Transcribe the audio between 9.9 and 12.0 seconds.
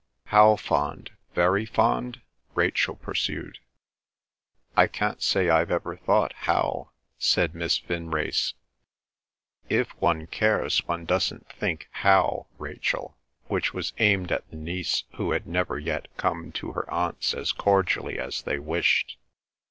one cares one doesn't think